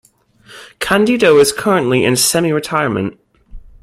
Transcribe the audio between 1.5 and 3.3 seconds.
currently in semi-retirement.